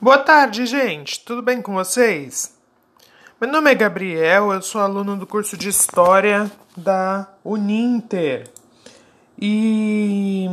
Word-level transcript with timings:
Boa 0.00 0.18
tarde, 0.18 0.66
gente. 0.66 1.20
Tudo 1.24 1.40
bem 1.40 1.62
com 1.62 1.72
vocês? 1.74 2.58
Meu 3.40 3.50
nome 3.50 3.70
é 3.70 3.74
Gabriel, 3.74 4.52
eu 4.52 4.60
sou 4.60 4.80
aluno 4.80 5.16
do 5.16 5.26
curso 5.26 5.56
de 5.56 5.68
História 5.68 6.50
da 6.76 7.28
Uninter. 7.44 8.50
E 9.40 10.48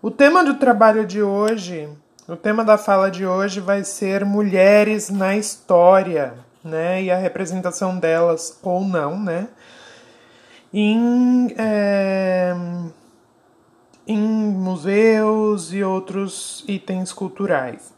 o 0.00 0.10
tema 0.10 0.44
do 0.44 0.54
trabalho 0.54 1.06
de 1.06 1.22
hoje, 1.22 1.88
o 2.28 2.36
tema 2.36 2.62
da 2.62 2.76
fala 2.76 3.10
de 3.10 3.26
hoje 3.26 3.60
vai 3.60 3.82
ser 3.82 4.26
mulheres 4.26 5.08
na 5.08 5.34
história, 5.34 6.34
né? 6.62 7.02
E 7.02 7.10
a 7.10 7.16
representação 7.16 7.98
delas 7.98 8.58
ou 8.62 8.84
não, 8.84 9.18
né? 9.18 9.48
Em, 10.72 11.48
é, 11.56 12.54
em 14.06 14.18
museus 14.18 15.72
e 15.72 15.82
outros 15.82 16.62
itens 16.68 17.10
culturais. 17.10 17.94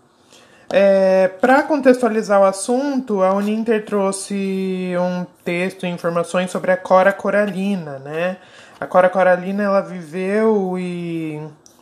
É, 0.71 1.29
Para 1.41 1.63
contextualizar 1.63 2.41
o 2.41 2.45
assunto, 2.45 3.23
a 3.23 3.33
Uninter 3.33 3.85
trouxe 3.85 4.95
um 4.99 5.25
texto 5.45 5.87
e 5.87 5.89
informações 5.89 6.51
sobre 6.51 6.73
a 6.73 6.77
Cora 6.77 7.13
Coralina, 7.13 7.99
né? 8.01 8.37
A 8.81 8.87
Cora 8.87 9.09
Coralina, 9.09 9.63
ela 9.63 9.81
viveu 9.81 10.77
e 10.79 11.41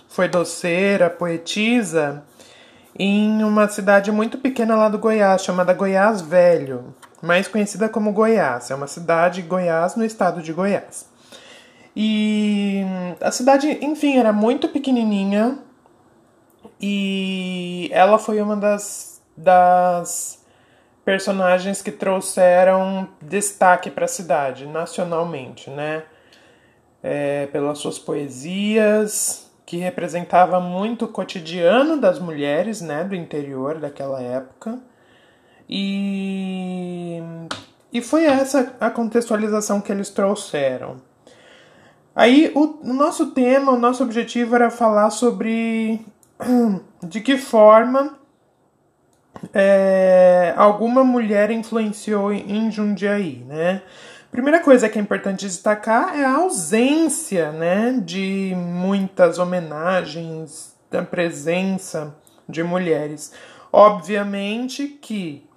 foi 0.09 0.29
doceira, 0.29 1.11
poetisa, 1.11 2.23
em 2.97 3.43
uma 3.43 3.69
cidade 3.69 4.13
muito 4.13 4.39
pequena 4.39 4.77
lá 4.77 4.89
do 4.89 4.99
Goiás, 4.99 5.43
chamada 5.43 5.73
Goiás 5.73 6.21
Velho, 6.21 6.95
mais 7.21 7.49
conhecida 7.49 7.89
como 7.89 8.13
Goiás. 8.13 8.71
É 8.71 8.75
uma 8.75 8.87
cidade 8.87 9.43
Goiás 9.43 9.97
no 9.97 10.05
estado 10.05 10.41
de 10.43 10.53
Goiás. 10.53 11.07
E 11.97 12.85
a 13.21 13.31
cidade, 13.31 13.79
enfim, 13.81 14.19
era 14.19 14.33
muito 14.33 14.69
pequenininha, 14.69 15.59
e 16.87 17.89
ela 17.93 18.19
foi 18.19 18.43
uma 18.43 18.55
das, 18.55 19.23
das 19.35 20.45
personagens 21.03 21.81
que 21.81 21.91
trouxeram 21.91 23.09
destaque 23.23 23.91
para 23.91 24.05
a 24.05 24.09
cidade 24.09 24.67
nacionalmente, 24.67 25.71
né? 25.71 26.03
É, 27.03 27.47
pelas 27.47 27.79
suas 27.79 27.99
poesias, 27.99 29.51
que 29.65 29.79
representava 29.79 30.61
muito 30.61 31.07
o 31.07 31.09
cotidiano 31.09 31.99
das 31.99 32.19
mulheres, 32.19 32.83
né, 32.83 33.03
do 33.03 33.15
interior 33.15 33.79
daquela 33.79 34.21
época. 34.21 34.79
E, 35.67 37.23
e 37.91 38.03
foi 38.03 38.27
essa 38.27 38.77
a 38.79 38.91
contextualização 38.91 39.81
que 39.81 39.91
eles 39.91 40.11
trouxeram. 40.11 41.01
Aí 42.15 42.53
o, 42.55 42.79
o 42.83 42.93
nosso 42.93 43.31
tema, 43.31 43.73
o 43.73 43.79
nosso 43.79 44.03
objetivo 44.03 44.55
era 44.55 44.71
falar 44.71 45.09
sobre 45.09 46.05
de 47.03 47.21
que 47.21 47.37
forma 47.37 48.19
é, 49.53 50.55
alguma 50.57 51.05
mulher 51.05 51.51
influenciou 51.51 52.33
em 52.33 52.71
Jundiaí, 52.71 53.45
né? 53.49 53.83
Primeira 54.31 54.61
coisa 54.61 54.89
que 54.89 54.99
é 54.99 55.03
importante 55.03 55.47
destacar 55.47 56.19
é 56.19 56.25
a 56.25 56.39
ausência, 56.39 57.53
né, 57.53 58.01
de 58.05 58.53
muitas 58.57 59.39
homenagens 59.39 60.75
da 60.91 61.03
presença 61.05 62.17
de 62.49 62.61
mulheres. 62.65 63.33
Obviamente 63.73 64.89
que 64.89 65.49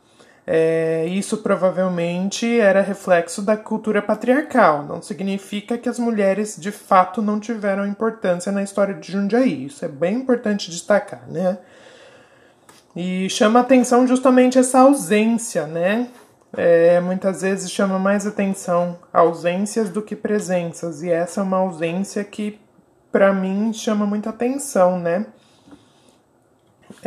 é, 0.49 1.05
isso 1.07 1.39
provavelmente 1.39 2.57
era 2.57 2.79
reflexo 2.79 3.41
da 3.41 3.57
cultura 3.57 4.01
patriarcal. 4.01 4.81
Não 4.83 5.01
significa 5.01 5.77
que 5.77 5.89
as 5.89 5.99
mulheres 5.99 6.55
de 6.57 6.71
fato 6.71 7.21
não 7.21 7.37
tiveram 7.37 7.85
importância 7.85 8.49
na 8.49 8.63
história 8.63 8.93
de 8.93 9.11
Jundiaí. 9.11 9.65
Isso 9.65 9.83
é 9.83 9.89
bem 9.89 10.15
importante 10.15 10.71
destacar, 10.71 11.23
né? 11.27 11.57
E 12.95 13.29
chama 13.29 13.59
atenção 13.59 14.07
justamente 14.07 14.57
essa 14.57 14.79
ausência, 14.79 15.67
né? 15.67 16.07
É, 16.55 17.01
muitas 17.01 17.41
vezes 17.41 17.69
chama 17.69 17.99
mais 17.99 18.25
atenção 18.25 18.97
ausências 19.11 19.89
do 19.89 20.01
que 20.01 20.15
presenças. 20.15 21.03
E 21.03 21.09
essa 21.09 21.41
é 21.41 21.43
uma 21.43 21.57
ausência 21.57 22.23
que, 22.23 22.57
para 23.11 23.33
mim, 23.33 23.73
chama 23.73 24.05
muita 24.05 24.29
atenção, 24.29 24.97
né? 24.97 25.25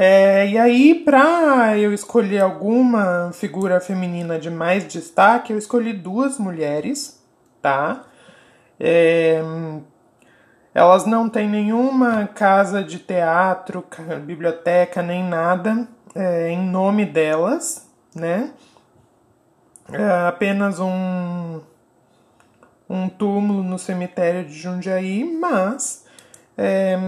É, 0.03 0.49
e 0.49 0.57
aí, 0.57 0.95
para 0.95 1.77
eu 1.77 1.93
escolher 1.93 2.41
alguma 2.41 3.33
figura 3.35 3.79
feminina 3.83 4.39
de 4.39 4.49
mais 4.49 4.89
destaque, 4.89 5.53
eu 5.53 5.59
escolhi 5.59 5.93
duas 5.93 6.39
mulheres, 6.39 7.23
tá? 7.61 8.05
É, 8.81 9.43
elas 10.73 11.05
não 11.05 11.29
têm 11.29 11.47
nenhuma 11.47 12.27
casa 12.29 12.83
de 12.83 12.99
teatro, 12.99 13.85
biblioteca, 14.25 15.03
nem 15.03 15.23
nada 15.23 15.87
é, 16.15 16.49
em 16.49 16.67
nome 16.67 17.05
delas, 17.05 17.87
né? 18.15 18.55
É 19.93 20.27
apenas 20.27 20.81
um, 20.81 21.61
um 22.89 23.07
túmulo 23.07 23.63
no 23.63 23.79
cemitério 23.79 24.47
de 24.47 24.55
Jundiaí, 24.55 25.25
mas 25.39 26.07
é, 26.57 26.99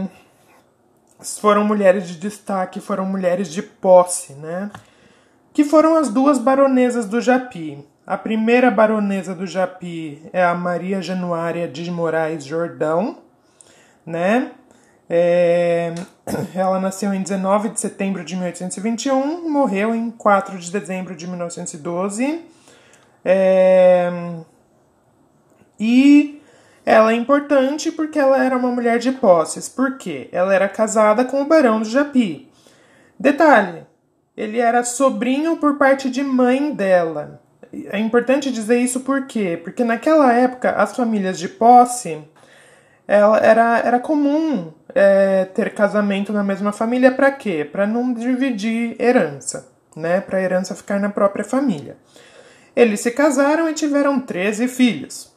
foram 1.38 1.64
mulheres 1.64 2.08
de 2.08 2.16
destaque, 2.16 2.80
foram 2.80 3.06
mulheres 3.06 3.48
de 3.52 3.62
posse, 3.62 4.32
né? 4.34 4.70
Que 5.52 5.64
foram 5.64 5.96
as 5.96 6.08
duas 6.08 6.38
baronesas 6.38 7.06
do 7.06 7.20
Japi. 7.20 7.84
A 8.06 8.16
primeira 8.16 8.70
baronesa 8.70 9.34
do 9.34 9.46
Japi 9.46 10.22
é 10.32 10.44
a 10.44 10.54
Maria 10.54 11.00
Januária 11.00 11.68
de 11.68 11.90
Moraes 11.90 12.44
Jordão, 12.44 13.18
né? 14.04 14.50
É... 15.08 15.94
Ela 16.54 16.80
nasceu 16.80 17.12
em 17.12 17.22
19 17.22 17.70
de 17.70 17.80
setembro 17.80 18.24
de 18.24 18.34
1821, 18.34 19.48
morreu 19.50 19.94
em 19.94 20.10
4 20.10 20.58
de 20.58 20.72
dezembro 20.72 21.14
de 21.14 21.26
1912. 21.26 22.44
É... 23.24 24.10
E 25.78 26.31
ela 26.84 27.12
é 27.12 27.14
importante 27.14 27.92
porque 27.92 28.18
ela 28.18 28.44
era 28.44 28.56
uma 28.56 28.70
mulher 28.70 28.98
de 28.98 29.12
posses. 29.12 29.68
Por 29.68 29.96
quê? 29.96 30.28
Ela 30.32 30.54
era 30.54 30.68
casada 30.68 31.24
com 31.24 31.42
o 31.42 31.46
Barão 31.46 31.80
do 31.80 31.88
Japi. 31.88 32.50
Detalhe: 33.18 33.86
ele 34.36 34.58
era 34.58 34.82
sobrinho 34.82 35.56
por 35.56 35.78
parte 35.78 36.10
de 36.10 36.22
mãe 36.22 36.74
dela. 36.74 37.40
É 37.90 37.98
importante 37.98 38.50
dizer 38.50 38.78
isso 38.80 39.00
por 39.00 39.26
quê? 39.26 39.58
Porque 39.62 39.84
naquela 39.84 40.32
época 40.32 40.72
as 40.72 40.94
famílias 40.94 41.38
de 41.38 41.48
posse 41.48 42.22
ela, 43.06 43.38
era, 43.38 43.78
era 43.78 43.98
comum 43.98 44.72
é, 44.94 45.46
ter 45.46 45.74
casamento 45.74 46.32
na 46.32 46.42
mesma 46.42 46.72
família 46.72 47.10
para 47.10 47.30
quê? 47.30 47.64
Para 47.64 47.86
não 47.86 48.12
dividir 48.12 48.96
herança, 49.00 49.68
né? 49.96 50.20
Para 50.20 50.38
a 50.38 50.42
herança 50.42 50.74
ficar 50.74 51.00
na 51.00 51.08
própria 51.08 51.44
família. 51.44 51.96
Eles 52.74 53.00
se 53.00 53.10
casaram 53.10 53.68
e 53.68 53.74
tiveram 53.74 54.20
13 54.20 54.68
filhos. 54.68 55.31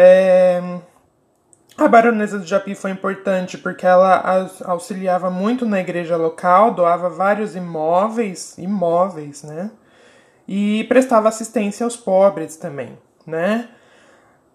É... 0.00 0.62
A 1.76 1.88
baronesa 1.88 2.38
do 2.38 2.46
Japi 2.46 2.74
foi 2.76 2.92
importante 2.92 3.58
porque 3.58 3.84
ela 3.84 4.48
auxiliava 4.64 5.28
muito 5.28 5.66
na 5.66 5.80
igreja 5.80 6.16
local, 6.16 6.72
doava 6.72 7.08
vários 7.08 7.56
imóveis, 7.56 8.56
imóveis, 8.58 9.42
né? 9.42 9.70
E 10.46 10.84
prestava 10.84 11.28
assistência 11.28 11.84
aos 11.84 11.96
pobres 11.96 12.56
também, 12.56 12.96
né? 13.26 13.68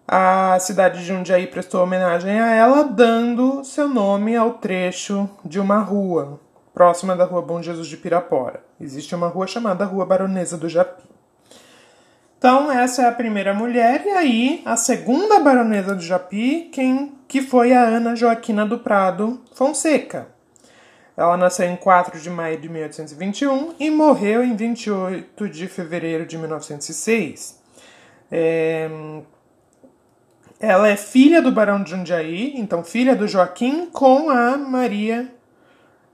A 0.08 0.58
cidade 0.60 1.00
de 1.00 1.06
Jundiaí 1.06 1.46
prestou 1.46 1.82
homenagem 1.82 2.40
a 2.40 2.52
ela, 2.52 2.84
dando 2.84 3.64
seu 3.64 3.88
nome 3.88 4.36
ao 4.36 4.54
trecho 4.54 5.28
de 5.44 5.58
uma 5.58 5.78
rua 5.78 6.40
próxima 6.74 7.16
da 7.16 7.24
Rua 7.24 7.40
Bom 7.40 7.62
Jesus 7.62 7.86
de 7.86 7.96
Pirapora. 7.96 8.62
Existe 8.78 9.14
uma 9.14 9.28
rua 9.28 9.46
chamada 9.46 9.84
Rua 9.84 10.04
Baronesa 10.04 10.58
do 10.58 10.68
Japi. 10.68 11.13
Então, 12.44 12.70
essa 12.70 13.04
é 13.04 13.08
a 13.08 13.12
primeira 13.12 13.54
mulher, 13.54 14.04
e 14.04 14.10
aí 14.10 14.62
a 14.66 14.76
segunda 14.76 15.40
baronesa 15.40 15.94
do 15.94 16.02
Japi, 16.02 16.68
quem, 16.70 17.14
que 17.26 17.40
foi 17.40 17.72
a 17.72 17.80
Ana 17.80 18.14
Joaquina 18.14 18.66
do 18.66 18.80
Prado 18.80 19.40
Fonseca. 19.54 20.28
Ela 21.16 21.38
nasceu 21.38 21.64
em 21.64 21.74
4 21.74 22.20
de 22.20 22.28
maio 22.28 22.60
de 22.60 22.68
1821 22.68 23.76
e 23.80 23.88
morreu 23.88 24.44
em 24.44 24.54
28 24.54 25.48
de 25.48 25.66
fevereiro 25.68 26.26
de 26.26 26.36
1906. 26.36 27.62
É... 28.30 28.90
Ela 30.60 30.88
é 30.90 30.96
filha 30.98 31.40
do 31.40 31.50
Barão 31.50 31.82
de 31.82 31.92
Jundiaí, 31.92 32.52
então 32.56 32.84
filha 32.84 33.16
do 33.16 33.26
Joaquim 33.26 33.86
com 33.86 34.28
a 34.28 34.58
Maria, 34.58 35.32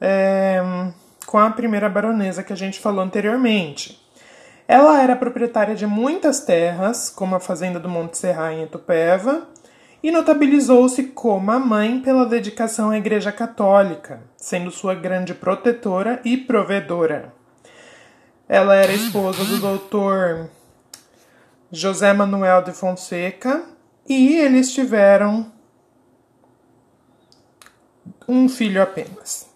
é... 0.01 0.63
com 1.27 1.39
a 1.39 1.51
primeira 1.51 1.89
baronesa 1.89 2.45
que 2.45 2.53
a 2.53 2.57
gente 2.57 2.79
falou 2.79 3.03
anteriormente. 3.03 4.00
Ela 4.71 5.03
era 5.03 5.17
proprietária 5.17 5.75
de 5.75 5.85
muitas 5.85 6.45
terras, 6.45 7.11
como 7.11 7.35
a 7.35 7.41
fazenda 7.41 7.81
do 7.81 7.89
Monte 7.89 8.17
Serra 8.17 8.53
em 8.53 8.63
Itupeva, 8.63 9.49
e 10.01 10.13
notabilizou-se 10.13 11.09
como 11.09 11.51
a 11.51 11.59
mãe 11.59 12.01
pela 12.01 12.25
dedicação 12.25 12.91
à 12.91 12.97
Igreja 12.97 13.33
Católica, 13.33 14.23
sendo 14.37 14.71
sua 14.71 14.95
grande 14.95 15.35
protetora 15.35 16.21
e 16.25 16.37
provedora. 16.37 17.35
Ela 18.49 18.77
era 18.77 18.93
esposa 18.93 19.45
do 19.45 19.59
doutor 19.59 20.49
José 21.73 22.13
Manuel 22.13 22.63
de 22.63 22.71
Fonseca 22.71 23.65
e 24.09 24.37
eles 24.37 24.73
tiveram 24.73 25.51
um 28.29 28.49
filho 28.49 28.81
apenas. 28.81 29.50